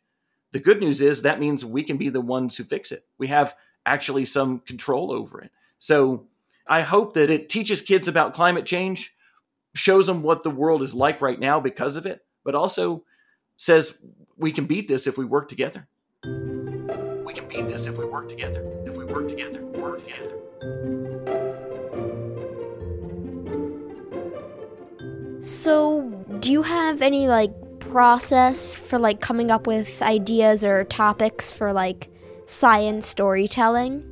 the 0.52 0.60
good 0.60 0.80
news 0.80 1.00
is 1.00 1.22
that 1.22 1.40
means 1.40 1.64
we 1.64 1.82
can 1.82 1.96
be 1.96 2.08
the 2.08 2.20
ones 2.20 2.56
who 2.56 2.64
fix 2.64 2.92
it. 2.92 3.04
We 3.18 3.28
have 3.28 3.54
actually 3.86 4.24
some 4.24 4.60
control 4.60 5.12
over 5.12 5.40
it. 5.40 5.50
So 5.78 6.26
I 6.70 6.82
hope 6.82 7.14
that 7.14 7.30
it 7.32 7.48
teaches 7.48 7.82
kids 7.82 8.06
about 8.06 8.32
climate 8.32 8.64
change, 8.64 9.12
shows 9.74 10.06
them 10.06 10.22
what 10.22 10.44
the 10.44 10.50
world 10.50 10.82
is 10.82 10.94
like 10.94 11.20
right 11.20 11.38
now 11.38 11.58
because 11.58 11.96
of 11.96 12.06
it, 12.06 12.24
but 12.44 12.54
also 12.54 13.02
says 13.56 14.00
we 14.36 14.52
can 14.52 14.66
beat 14.66 14.86
this 14.86 15.08
if 15.08 15.18
we 15.18 15.24
work 15.24 15.48
together. 15.48 15.88
We 16.22 17.34
can 17.34 17.48
beat 17.48 17.66
this 17.66 17.86
if 17.86 17.98
we 17.98 18.04
work 18.04 18.28
together. 18.28 18.64
If 18.86 18.94
we 18.94 19.04
work 19.04 19.26
together, 19.28 19.60
work 19.64 19.98
together. 19.98 20.36
So, 25.42 26.02
do 26.38 26.52
you 26.52 26.62
have 26.62 27.02
any 27.02 27.26
like 27.26 27.50
process 27.80 28.78
for 28.78 28.96
like 28.96 29.20
coming 29.20 29.50
up 29.50 29.66
with 29.66 30.00
ideas 30.02 30.62
or 30.62 30.84
topics 30.84 31.50
for 31.50 31.72
like 31.72 32.12
science 32.46 33.08
storytelling? 33.08 34.09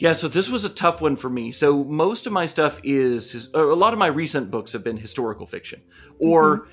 Yeah, 0.00 0.14
so 0.14 0.28
this 0.28 0.48
was 0.48 0.64
a 0.64 0.70
tough 0.70 1.00
one 1.00 1.16
for 1.16 1.28
me. 1.28 1.52
So 1.52 1.84
most 1.84 2.26
of 2.26 2.32
my 2.32 2.46
stuff 2.46 2.80
is 2.82 3.48
a 3.54 3.60
lot 3.60 3.92
of 3.92 3.98
my 3.98 4.06
recent 4.06 4.50
books 4.50 4.72
have 4.72 4.82
been 4.82 4.96
historical 4.96 5.46
fiction 5.46 5.82
or 6.18 6.66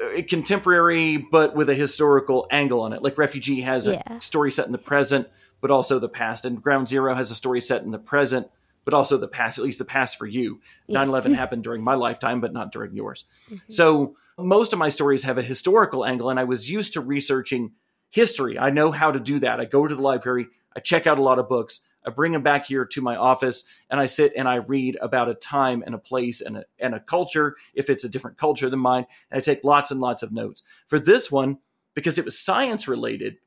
mm-hmm. 0.00 0.22
contemporary 0.26 1.16
but 1.16 1.54
with 1.54 1.70
a 1.70 1.74
historical 1.74 2.46
angle 2.50 2.80
on 2.80 2.92
it. 2.92 3.02
Like 3.02 3.16
Refugee 3.18 3.60
has 3.60 3.86
a 3.86 3.92
yeah. 3.92 4.18
story 4.18 4.50
set 4.50 4.66
in 4.66 4.72
the 4.72 4.78
present 4.78 5.28
but 5.60 5.70
also 5.70 5.98
the 5.98 6.08
past 6.08 6.44
and 6.44 6.60
Ground 6.60 6.88
Zero 6.88 7.14
has 7.14 7.30
a 7.30 7.36
story 7.36 7.60
set 7.60 7.82
in 7.82 7.92
the 7.92 7.98
present 7.98 8.48
but 8.84 8.94
also 8.94 9.16
the 9.16 9.28
past, 9.28 9.58
at 9.58 9.64
least 9.64 9.78
the 9.78 9.84
past 9.84 10.16
for 10.16 10.26
you. 10.26 10.60
Yeah. 10.86 11.04
9/11 11.04 11.34
happened 11.36 11.64
during 11.64 11.82
my 11.82 11.94
lifetime 11.94 12.40
but 12.40 12.52
not 12.52 12.72
during 12.72 12.94
yours. 12.94 13.26
Mm-hmm. 13.46 13.56
So 13.68 14.16
most 14.38 14.72
of 14.72 14.78
my 14.78 14.88
stories 14.88 15.22
have 15.22 15.38
a 15.38 15.42
historical 15.42 16.04
angle, 16.04 16.30
and 16.30 16.38
I 16.38 16.44
was 16.44 16.70
used 16.70 16.92
to 16.94 17.00
researching 17.00 17.72
history. 18.10 18.58
I 18.58 18.70
know 18.70 18.92
how 18.92 19.10
to 19.10 19.20
do 19.20 19.38
that. 19.40 19.60
I 19.60 19.64
go 19.64 19.86
to 19.86 19.94
the 19.94 20.02
library, 20.02 20.48
I 20.74 20.80
check 20.80 21.06
out 21.06 21.18
a 21.18 21.22
lot 21.22 21.38
of 21.38 21.48
books, 21.48 21.80
I 22.06 22.10
bring 22.10 22.32
them 22.32 22.42
back 22.42 22.66
here 22.66 22.84
to 22.84 23.00
my 23.00 23.16
office, 23.16 23.64
and 23.90 23.98
I 23.98 24.06
sit 24.06 24.32
and 24.36 24.48
I 24.48 24.56
read 24.56 24.96
about 25.02 25.28
a 25.28 25.34
time 25.34 25.82
and 25.84 25.94
a 25.94 25.98
place 25.98 26.40
and 26.40 26.58
a, 26.58 26.64
and 26.78 26.94
a 26.94 27.00
culture, 27.00 27.56
if 27.74 27.90
it's 27.90 28.04
a 28.04 28.08
different 28.08 28.38
culture 28.38 28.70
than 28.70 28.78
mine, 28.78 29.06
and 29.30 29.38
I 29.38 29.40
take 29.40 29.64
lots 29.64 29.90
and 29.90 30.00
lots 30.00 30.22
of 30.22 30.32
notes. 30.32 30.62
For 30.86 30.98
this 30.98 31.30
one, 31.30 31.58
because 31.94 32.18
it 32.18 32.24
was 32.24 32.38
science 32.38 32.86
related, 32.86 33.38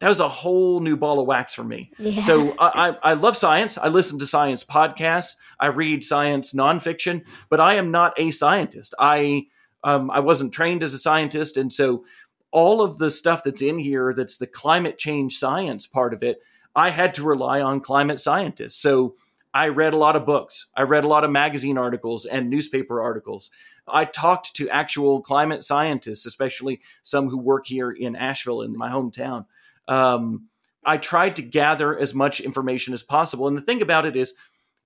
that 0.00 0.08
was 0.08 0.20
a 0.20 0.28
whole 0.28 0.80
new 0.80 0.96
ball 0.96 1.20
of 1.20 1.26
wax 1.26 1.54
for 1.54 1.64
me. 1.64 1.90
Yeah. 1.98 2.20
So 2.20 2.54
I, 2.58 2.88
I, 2.88 3.10
I, 3.10 3.12
love 3.14 3.36
science. 3.36 3.78
I 3.78 3.88
listen 3.88 4.18
to 4.18 4.26
science 4.26 4.62
podcasts. 4.64 5.36
I 5.58 5.66
read 5.66 6.04
science 6.04 6.52
nonfiction, 6.52 7.24
but 7.48 7.60
I 7.60 7.74
am 7.74 7.90
not 7.90 8.12
a 8.18 8.30
scientist. 8.30 8.94
I 8.98 9.46
um, 9.82 10.10
I 10.10 10.20
wasn't 10.20 10.52
trained 10.52 10.82
as 10.82 10.94
a 10.94 10.98
scientist, 10.98 11.56
and 11.56 11.72
so 11.72 12.04
all 12.50 12.80
of 12.80 12.98
the 12.98 13.10
stuff 13.10 13.42
that's 13.42 13.60
in 13.62 13.78
here, 13.78 14.14
that's 14.14 14.36
the 14.36 14.46
climate 14.46 14.96
change 14.96 15.36
science 15.36 15.86
part 15.86 16.14
of 16.14 16.22
it, 16.22 16.38
I 16.74 16.90
had 16.90 17.14
to 17.14 17.22
rely 17.22 17.60
on 17.60 17.80
climate 17.80 18.20
scientists. 18.20 18.76
So 18.76 19.14
I 19.52 19.68
read 19.68 19.94
a 19.94 19.98
lot 19.98 20.16
of 20.16 20.26
books. 20.26 20.66
I 20.76 20.82
read 20.82 21.04
a 21.04 21.08
lot 21.08 21.24
of 21.24 21.30
magazine 21.30 21.78
articles 21.78 22.24
and 22.24 22.50
newspaper 22.50 23.00
articles. 23.00 23.50
I 23.86 24.04
talked 24.04 24.54
to 24.56 24.68
actual 24.68 25.20
climate 25.20 25.62
scientists, 25.62 26.26
especially 26.26 26.80
some 27.02 27.28
who 27.28 27.38
work 27.38 27.66
here 27.66 27.90
in 27.90 28.16
Asheville, 28.16 28.62
in 28.62 28.76
my 28.76 28.90
hometown. 28.90 29.46
Um, 29.86 30.48
I 30.84 30.96
tried 30.96 31.36
to 31.36 31.42
gather 31.42 31.96
as 31.96 32.14
much 32.14 32.40
information 32.40 32.94
as 32.94 33.02
possible. 33.02 33.46
And 33.46 33.56
the 33.56 33.62
thing 33.62 33.82
about 33.82 34.06
it 34.06 34.16
is, 34.16 34.34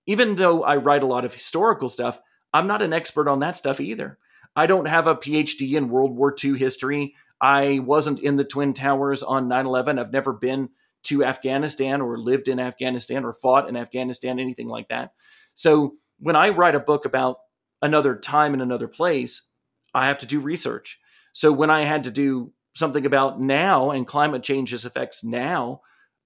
even 0.07 0.37
though 0.37 0.63
I 0.63 0.77
write 0.77 1.03
a 1.03 1.07
lot 1.07 1.25
of 1.25 1.35
historical 1.35 1.89
stuff, 1.89 2.21
I'm 2.53 2.67
not 2.67 2.83
an 2.83 2.93
expert 2.93 3.29
on 3.29 3.39
that 3.41 3.57
stuff 3.57 3.81
either. 3.81 4.19
I 4.55 4.67
don't 4.67 4.89
have 4.89 5.07
a 5.07 5.15
PhD 5.15 5.75
in 5.75 5.91
World 5.91 6.17
War 6.17 6.35
II 6.43 6.59
history. 6.59 7.15
I 7.41 7.79
wasn't 7.81 8.21
in 8.21 8.37
the 8.37 8.45
Twin 8.45 8.75
Towers 8.75 9.23
on 9.23 9.49
9 9.49 9.67
11. 9.67 9.99
I've 9.99 10.13
never 10.13 10.33
been 10.33 10.71
to 11.05 11.25
Afghanistan 11.25 12.01
or 12.01 12.19
lived 12.19 12.49
in 12.49 12.61
Afghanistan 12.61 13.25
or 13.25 13.33
fought 13.33 13.69
in 13.69 13.77
Afghanistan, 13.77 14.39
anything 14.39 14.69
like 14.69 14.89
that. 14.89 15.13
So 15.55 15.95
when 16.19 16.37
I 16.37 16.51
write 16.51 16.75
a 16.75 16.81
book 16.81 17.05
about 17.05 17.39
another 17.83 18.17
time 18.17 18.55
in 18.55 18.61
another 18.61 18.89
place, 18.89 19.49
I 19.95 20.07
have 20.07 20.19
to 20.19 20.27
do 20.27 20.41
research. 20.41 20.99
So 21.33 21.53
when 21.53 21.71
I 21.71 21.83
had 21.83 22.05
to 22.05 22.11
do 22.11 22.53
something 22.75 23.07
about 23.07 23.41
now 23.41 23.91
and 23.91 24.07
climate 24.07 24.43
change's 24.43 24.85
effects 24.85 25.25
now, 25.25 25.81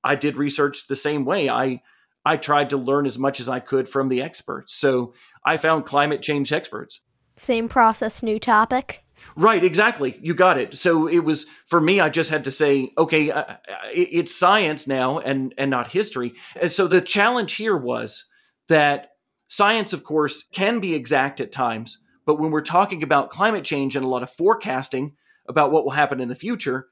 I 0.04 0.16
did 0.16 0.36
research 0.36 0.86
the 0.86 0.96
same 0.96 1.24
way. 1.24 1.48
I 1.48 1.82
I 2.24 2.36
tried 2.36 2.70
to 2.70 2.76
learn 2.76 3.04
as 3.06 3.18
much 3.18 3.40
as 3.40 3.48
I 3.48 3.58
could 3.58 3.88
from 3.88 4.08
the 4.08 4.22
experts. 4.22 4.74
So 4.74 5.12
I 5.44 5.56
found 5.56 5.86
climate 5.86 6.22
change 6.22 6.52
experts. 6.52 7.00
Same 7.34 7.68
process, 7.68 8.22
new 8.22 8.38
topic. 8.38 9.04
Right, 9.36 9.62
exactly. 9.62 10.18
You 10.22 10.34
got 10.34 10.58
it. 10.58 10.74
So 10.74 11.06
it 11.06 11.20
was 11.20 11.46
for 11.66 11.80
me. 11.80 12.00
I 12.00 12.08
just 12.08 12.30
had 12.30 12.44
to 12.44 12.50
say, 12.50 12.92
okay, 12.98 13.30
uh, 13.30 13.56
it's 13.92 14.34
science 14.34 14.86
now, 14.86 15.18
and 15.18 15.54
and 15.56 15.70
not 15.70 15.88
history. 15.88 16.34
And 16.60 16.70
so 16.70 16.86
the 16.86 17.00
challenge 17.00 17.54
here 17.54 17.76
was 17.76 18.24
that 18.68 19.10
science, 19.48 19.92
of 19.92 20.04
course, 20.04 20.42
can 20.42 20.80
be 20.80 20.94
exact 20.94 21.40
at 21.40 21.52
times, 21.52 21.98
but 22.24 22.38
when 22.38 22.50
we're 22.50 22.60
talking 22.60 23.02
about 23.02 23.30
climate 23.30 23.64
change 23.64 23.96
and 23.96 24.04
a 24.04 24.08
lot 24.08 24.22
of 24.22 24.30
forecasting 24.30 25.16
about 25.48 25.72
what 25.72 25.84
will 25.84 25.92
happen 25.92 26.20
in 26.20 26.28
the 26.28 26.34
future, 26.34 26.86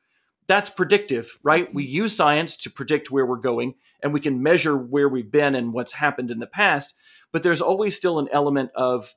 that's 0.47 0.71
predictive, 0.71 1.39
right? 1.43 1.73
We 1.73 1.85
use 1.85 2.17
science 2.17 2.57
to 2.59 2.71
predict 2.71 3.11
where 3.11 3.25
we're 3.25 3.37
going, 3.37 3.75
and 4.03 4.13
we 4.13 4.21
can 4.21 4.43
measure 4.43 4.77
where 4.77 5.09
we've 5.09 5.31
been 5.31 5.55
and 5.55 5.73
what's 5.73 5.93
happened 5.93 6.31
in 6.31 6.41
the 6.41 6.47
past. 6.47 6.95
But 7.33 7.43
there's 7.43 7.61
always 7.61 7.97
still 7.97 8.19
an 8.19 8.29
element 8.33 8.71
of 8.75 9.15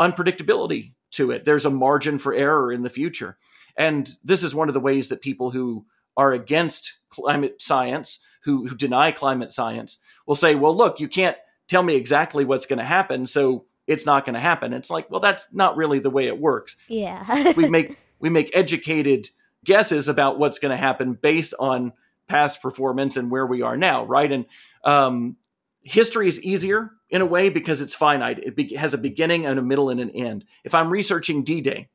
unpredictability 0.00 0.94
to 1.12 1.30
it. 1.30 1.44
There's 1.44 1.66
a 1.66 1.70
margin 1.70 2.18
for 2.18 2.32
error 2.34 2.72
in 2.72 2.82
the 2.82 2.90
future. 2.90 3.36
And 3.76 4.12
this 4.24 4.42
is 4.42 4.54
one 4.54 4.68
of 4.68 4.74
the 4.74 4.80
ways 4.80 5.08
that 5.08 5.22
people 5.22 5.50
who 5.50 5.86
are 6.16 6.32
against 6.32 6.98
climate 7.08 7.60
science, 7.62 8.20
who, 8.44 8.66
who 8.66 8.76
deny 8.76 9.12
climate 9.12 9.52
science, 9.52 9.98
will 10.26 10.36
say, 10.36 10.54
well, 10.54 10.76
look, 10.76 11.00
you 11.00 11.08
can't 11.08 11.36
tell 11.68 11.82
me 11.82 11.94
exactly 11.94 12.44
what's 12.44 12.66
going 12.66 12.78
to 12.78 12.84
happen. 12.84 13.26
So 13.26 13.64
it's 13.86 14.06
not 14.06 14.24
going 14.24 14.34
to 14.34 14.40
happen. 14.40 14.72
It's 14.72 14.90
like, 14.90 15.10
well, 15.10 15.20
that's 15.20 15.52
not 15.52 15.76
really 15.76 15.98
the 15.98 16.10
way 16.10 16.26
it 16.26 16.38
works. 16.38 16.76
Yeah. 16.88 17.52
we 17.56 17.68
make 17.68 17.98
we 18.20 18.28
make 18.28 18.50
educated 18.54 19.30
guesses 19.64 20.08
about 20.08 20.38
what's 20.38 20.58
going 20.58 20.70
to 20.70 20.76
happen 20.76 21.14
based 21.14 21.54
on 21.58 21.92
past 22.28 22.62
performance 22.62 23.16
and 23.16 23.30
where 23.30 23.46
we 23.46 23.62
are 23.62 23.76
now, 23.76 24.04
right? 24.04 24.30
And 24.30 24.46
um, 24.84 25.36
history 25.82 26.28
is 26.28 26.42
easier 26.44 26.92
in 27.10 27.20
a 27.20 27.26
way 27.26 27.48
because 27.48 27.80
it's 27.80 27.94
finite. 27.94 28.38
It 28.38 28.56
be- 28.56 28.74
has 28.76 28.94
a 28.94 28.98
beginning 28.98 29.46
and 29.46 29.58
a 29.58 29.62
middle 29.62 29.90
and 29.90 30.00
an 30.00 30.10
end. 30.10 30.44
If 30.64 30.74
I'm 30.74 30.90
researching 30.90 31.42
D-Day, 31.42 31.88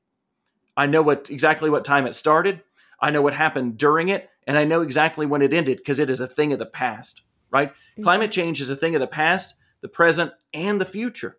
I 0.78 0.86
know 0.88 1.02
what 1.02 1.30
exactly 1.30 1.70
what 1.70 1.86
time 1.86 2.06
it 2.06 2.16
started. 2.16 2.62
I 3.00 3.12
know 3.12 3.22
what 3.22 3.34
happened 3.34 3.78
during 3.78 4.10
it, 4.10 4.30
and 4.46 4.58
I 4.58 4.64
know 4.66 4.82
exactly 4.82 5.26
when 5.26 5.42
it 5.42 5.54
ended 5.54 5.78
because 5.78 6.00
it 6.00 6.10
is 6.10 6.20
a 6.20 6.28
thing 6.28 6.54
of 6.54 6.60
the 6.60 6.66
past, 6.66 7.22
right? 7.50 7.72
Mm-hmm. 7.72 8.04
Climate 8.04 8.32
change 8.32 8.62
is 8.62 8.70
a 8.70 8.76
thing 8.76 8.96
of 8.96 9.02
the 9.02 9.08
past, 9.08 9.56
the 9.82 9.88
present, 9.88 10.34
and 10.54 10.80
the 10.80 10.86
future. 10.86 11.38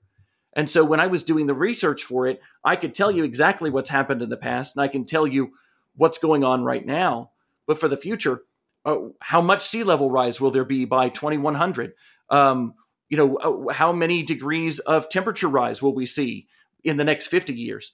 And 0.56 0.71
so 0.71 0.85
when 0.85 1.00
I 1.00 1.06
was 1.06 1.23
doing 1.23 1.47
the 1.47 1.54
research 1.54 2.02
for 2.02 2.26
it, 2.26 2.40
I 2.64 2.76
could 2.76 2.95
tell 2.95 3.11
you 3.11 3.25
exactly 3.25 3.68
what's 3.68 3.90
happened 3.90 4.23
in 4.23 4.30
the 4.30 4.38
past 4.38 4.75
and 4.75 4.83
I 4.83 4.88
can 4.88 5.04
tell 5.04 5.26
you 5.26 5.52
what's 5.97 6.16
going 6.16 6.45
on 6.45 6.64
right 6.64 6.85
now. 6.85 7.30
But 7.66 7.78
for 7.78 7.88
the 7.88 7.97
future, 7.97 8.40
uh, 8.87 8.97
how 9.21 9.42
much 9.42 9.66
sea 9.66 9.83
level 9.85 10.11
rise 10.11 10.40
will 10.40 10.50
there 10.50 10.64
be 10.64 10.87
by 10.87 11.11
2100? 11.11 11.92
Um, 12.30 12.75
you 13.08 13.16
know, 13.16 13.36
uh, 13.36 13.72
how 13.72 13.92
many 13.92 14.22
degrees 14.22 14.78
of 14.80 15.08
temperature 15.08 15.48
rise 15.48 15.80
will 15.80 15.94
we 15.94 16.06
see 16.06 16.48
in 16.84 16.96
the 16.96 17.04
next 17.04 17.26
50 17.26 17.54
years? 17.54 17.92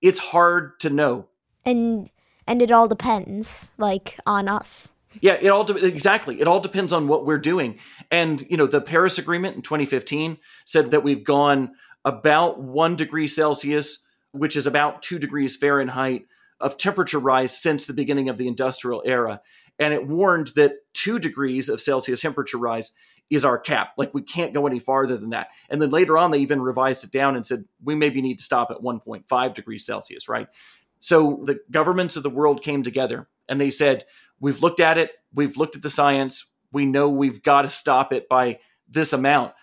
It's 0.00 0.18
hard 0.18 0.78
to 0.80 0.90
know. 0.90 1.28
And 1.64 2.10
and 2.46 2.62
it 2.62 2.72
all 2.72 2.88
depends 2.88 3.70
like 3.78 4.18
on 4.26 4.48
us. 4.48 4.92
Yeah, 5.20 5.38
it 5.40 5.48
all 5.48 5.64
de- 5.64 5.84
exactly. 5.84 6.40
It 6.40 6.48
all 6.48 6.60
depends 6.60 6.92
on 6.92 7.08
what 7.08 7.26
we're 7.26 7.38
doing. 7.38 7.78
And 8.10 8.44
you 8.48 8.56
know, 8.56 8.66
the 8.66 8.80
Paris 8.80 9.18
Agreement 9.18 9.56
in 9.56 9.62
2015 9.62 10.38
said 10.64 10.90
that 10.90 11.02
we've 11.02 11.24
gone 11.24 11.72
about 12.04 12.60
1 12.60 12.96
degree 12.96 13.28
Celsius, 13.28 13.98
which 14.32 14.56
is 14.56 14.66
about 14.66 15.02
2 15.02 15.18
degrees 15.18 15.56
Fahrenheit 15.56 16.26
of 16.60 16.76
temperature 16.76 17.18
rise 17.18 17.56
since 17.56 17.86
the 17.86 17.92
beginning 17.92 18.28
of 18.28 18.38
the 18.38 18.48
industrial 18.48 19.02
era. 19.04 19.40
And 19.80 19.92
it 19.92 20.06
warned 20.06 20.48
that 20.56 20.74
2 20.92 21.18
degrees 21.18 21.68
of 21.68 21.80
Celsius 21.80 22.20
temperature 22.20 22.58
rise 22.58 22.92
is 23.30 23.44
our 23.44 23.58
cap. 23.58 23.94
Like 23.96 24.12
we 24.12 24.22
can't 24.22 24.52
go 24.52 24.66
any 24.66 24.78
farther 24.78 25.16
than 25.16 25.30
that. 25.30 25.48
And 25.70 25.80
then 25.80 25.90
later 25.90 26.18
on, 26.18 26.30
they 26.30 26.38
even 26.38 26.60
revised 26.60 27.02
it 27.02 27.10
down 27.10 27.34
and 27.34 27.46
said 27.46 27.64
we 27.82 27.94
maybe 27.94 28.20
need 28.20 28.38
to 28.38 28.44
stop 28.44 28.70
at 28.70 28.82
1.5 28.82 29.54
degrees 29.54 29.86
Celsius, 29.86 30.28
right? 30.28 30.48
So 31.00 31.42
the 31.44 31.60
governments 31.70 32.16
of 32.16 32.22
the 32.22 32.30
world 32.30 32.62
came 32.62 32.82
together 32.82 33.28
and 33.48 33.60
they 33.60 33.70
said, 33.70 34.04
we've 34.38 34.62
looked 34.62 34.80
at 34.80 34.98
it, 34.98 35.12
we've 35.32 35.56
looked 35.56 35.76
at 35.76 35.82
the 35.82 35.90
science, 35.90 36.46
we 36.72 36.84
know 36.84 37.08
we've 37.08 37.42
got 37.42 37.62
to 37.62 37.68
stop 37.68 38.12
it 38.12 38.28
by 38.28 38.58
this 38.88 39.12
amount. 39.12 39.54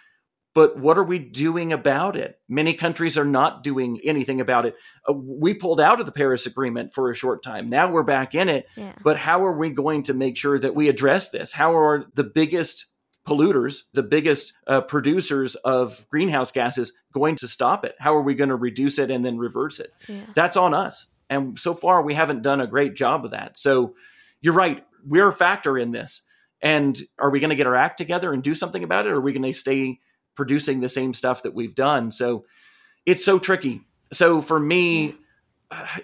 But 0.58 0.76
what 0.76 0.98
are 0.98 1.04
we 1.04 1.20
doing 1.20 1.72
about 1.72 2.16
it? 2.16 2.40
Many 2.50 2.74
countries 2.74 3.16
are 3.16 3.24
not 3.24 3.62
doing 3.62 4.00
anything 4.04 4.42
about 4.42 4.66
it. 4.66 4.76
Uh, 5.08 5.14
we 5.14 5.54
pulled 5.54 5.80
out 5.80 6.00
of 6.00 6.08
the 6.08 6.12
Paris 6.12 6.48
Agreement 6.48 6.92
for 6.92 7.12
a 7.12 7.14
short 7.14 7.44
time. 7.44 7.70
Now 7.70 7.92
we're 7.92 8.02
back 8.02 8.34
in 8.34 8.50
it. 8.50 8.66
Yeah. 8.76 8.94
But 9.04 9.18
how 9.18 9.46
are 9.46 9.56
we 9.56 9.70
going 9.70 10.02
to 10.06 10.16
make 10.16 10.36
sure 10.36 10.58
that 10.58 10.74
we 10.74 10.90
address 10.90 11.30
this? 11.30 11.52
How 11.52 11.78
are 11.78 12.06
the 12.16 12.24
biggest 12.24 12.88
polluters, 13.24 13.84
the 13.94 14.02
biggest 14.02 14.54
uh, 14.66 14.82
producers 14.82 15.54
of 15.58 16.10
greenhouse 16.10 16.52
gases, 16.52 16.92
going 17.14 17.36
to 17.36 17.48
stop 17.48 17.86
it? 17.86 17.94
How 18.00 18.16
are 18.16 18.24
we 18.24 18.34
going 18.34 18.50
to 18.50 18.56
reduce 18.56 18.98
it 18.98 19.12
and 19.12 19.24
then 19.24 19.38
reverse 19.38 19.80
it? 19.80 19.92
Yeah. 20.08 20.26
That's 20.34 20.58
on 20.58 20.74
us. 20.74 21.06
And 21.30 21.60
so 21.60 21.76
far, 21.76 22.02
we 22.02 22.16
haven't 22.16 22.42
done 22.42 22.62
a 22.62 22.66
great 22.66 22.96
job 22.96 23.26
of 23.26 23.30
that. 23.30 23.60
So 23.60 23.94
you're 24.42 24.56
right. 24.56 24.84
We're 25.06 25.28
a 25.28 25.34
factor 25.34 25.78
in 25.78 25.92
this. 25.92 26.24
And 26.64 27.00
are 27.20 27.30
we 27.30 27.40
going 27.40 27.52
to 27.52 27.56
get 27.56 27.68
our 27.68 27.76
act 27.76 28.00
together 28.00 28.34
and 28.34 28.42
do 28.42 28.56
something 28.56 28.84
about 28.84 29.06
it? 29.06 29.12
Or 29.12 29.18
are 29.18 29.22
we 29.22 29.34
going 29.34 29.44
to 29.44 29.54
stay 29.54 30.00
producing 30.38 30.80
the 30.80 30.88
same 30.88 31.14
stuff 31.14 31.44
that 31.44 31.54
we've 31.54 31.76
done? 31.76 32.12
So 32.12 32.46
it's 33.06 33.26
so 33.26 33.40
tricky. 33.40 33.82
So 34.14 34.42
for 34.42 34.58
me, 34.58 35.16